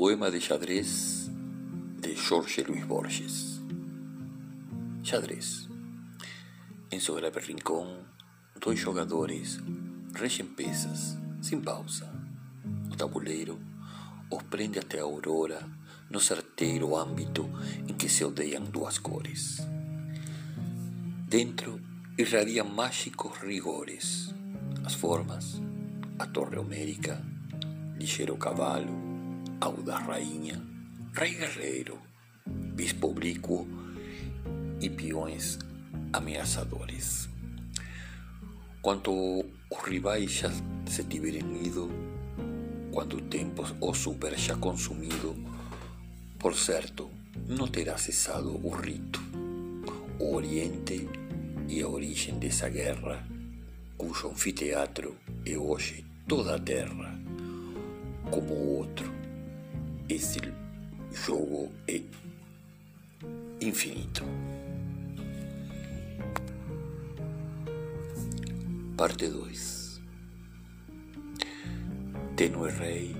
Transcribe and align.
Poema 0.00 0.30
de 0.30 0.40
xadrez 0.40 1.30
de 2.00 2.16
Jorge 2.16 2.62
Luis 2.62 2.86
Borges. 2.86 3.60
Xadrez. 5.02 5.68
Em 6.90 6.98
seu 6.98 7.16
grave 7.16 7.38
dois 8.58 8.78
jogadores 8.78 9.60
regem 10.14 10.46
peças, 10.46 11.18
sem 11.42 11.60
pausa. 11.60 12.10
O 12.90 12.96
tabuleiro 12.96 13.60
os 14.30 14.42
prende 14.44 14.78
até 14.78 15.00
a 15.00 15.02
aurora 15.02 15.68
no 16.08 16.18
certeiro 16.18 16.96
âmbito 16.96 17.46
em 17.86 17.92
que 17.92 18.08
se 18.08 18.24
odeiam 18.24 18.64
duas 18.64 18.96
cores. 18.96 19.58
Dentro 21.28 21.78
irradiam 22.16 22.66
mágicos 22.66 23.36
rigores, 23.36 24.34
as 24.82 24.94
formas, 24.94 25.60
a 26.18 26.26
torre 26.26 26.56
homérica, 26.56 27.22
ligeiro 27.98 28.38
cavalo, 28.38 29.09
audaz 29.60 30.06
rainha, 30.06 30.58
rei 31.12 31.34
guerreiro, 31.34 31.98
bispo 32.46 33.08
oblíquo 33.08 33.68
e 34.80 34.88
peões 34.88 35.58
ameaçadores. 36.14 37.28
Quando 38.80 39.44
os 39.70 39.78
rivais 39.84 40.30
já 40.30 40.50
se 40.86 41.04
tiverem 41.04 41.66
ido, 41.66 41.90
quando 42.90 43.18
o 43.18 43.20
tempo 43.20 43.62
os 43.82 43.98
super 43.98 44.34
já 44.38 44.56
consumido, 44.56 45.36
por 46.38 46.54
certo, 46.54 47.10
não 47.46 47.68
terá 47.68 47.98
cessado 47.98 48.66
o 48.66 48.70
rito, 48.70 49.20
o 50.18 50.36
Oriente 50.36 51.06
e 51.68 51.82
a 51.82 51.88
origem 51.88 52.38
dessa 52.38 52.70
guerra, 52.70 53.28
cujo 53.98 54.30
anfiteatro 54.30 55.18
é 55.44 55.58
hoje 55.58 56.02
toda 56.26 56.56
a 56.56 56.58
terra, 56.58 57.14
como 58.30 58.54
o 58.54 58.78
outro 58.78 59.19
esse 60.14 60.40
jogo 61.12 61.70
é 61.86 62.00
infinito. 63.60 64.24
Parte 68.96 69.28
2 69.28 70.00
Tenue 72.36 72.70
rei, 72.70 73.16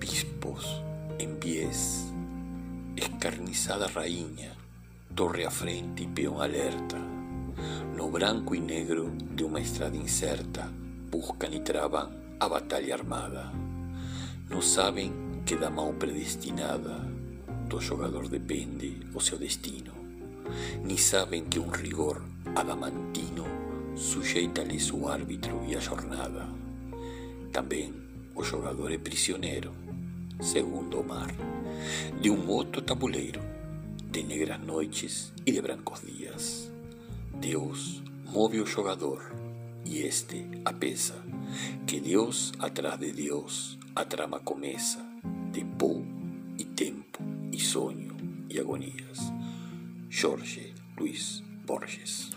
bispos 0.00 0.82
em 1.18 1.38
viés, 1.38 2.12
escarnizada 2.96 3.86
rainha, 3.86 4.56
torre 5.14 5.44
à 5.44 5.50
frente 5.50 6.02
e 6.02 6.08
peão 6.08 6.40
alerta. 6.40 6.98
No 7.96 8.10
branco 8.10 8.54
e 8.54 8.60
negro 8.60 9.12
de 9.34 9.44
uma 9.44 9.60
estrada 9.60 9.96
incerta, 9.96 10.68
buscam 11.10 11.50
e 11.52 11.60
travam 11.60 12.10
a 12.40 12.48
batalha 12.48 12.94
armada. 12.94 13.52
Não 14.50 14.60
sabem 14.60 15.31
que 15.44 15.56
da 15.56 15.70
mão 15.70 15.94
predestinada 15.94 17.00
do 17.68 17.80
jogador 17.80 18.28
depende 18.28 19.00
o 19.14 19.20
seu 19.20 19.38
destino. 19.38 19.92
Ni 20.84 20.98
sabem 20.98 21.44
que 21.44 21.58
um 21.58 21.68
rigor 21.68 22.22
adamantino 22.54 23.44
sujeita-lhes 23.96 24.92
o 24.92 25.08
árbitro 25.08 25.64
e 25.66 25.74
a 25.74 25.80
jornada. 25.80 26.48
Também 27.52 27.92
o 28.34 28.42
jogador 28.42 28.92
é 28.92 28.98
prisioneiro, 28.98 29.72
segundo 30.40 31.02
mar, 31.02 31.34
de 32.20 32.30
um 32.30 32.48
outro 32.48 32.80
tabuleiro, 32.80 33.40
de 34.10 34.22
negras 34.22 34.60
noites 34.60 35.32
e 35.44 35.52
de 35.52 35.60
brancos 35.60 36.02
dias. 36.02 36.70
Deus 37.40 38.02
move 38.26 38.60
o 38.60 38.66
jogador 38.66 39.34
e 39.84 40.02
este 40.02 40.46
a 40.64 40.72
pesa, 40.72 41.16
que 41.86 42.00
Deus 42.00 42.52
atrás 42.58 42.98
de 42.98 43.12
Deus 43.12 43.78
a 43.94 44.04
trama 44.04 44.40
começa 44.40 45.12
agonias. 48.62 49.32
Jorge 50.10 50.74
Luis 50.96 51.42
Borges 51.66 52.30